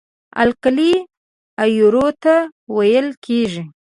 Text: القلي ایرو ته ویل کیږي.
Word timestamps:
القلي 0.43 0.93
ایرو 1.61 2.07
ته 2.23 2.35
ویل 2.75 3.07
کیږي. 3.25 3.63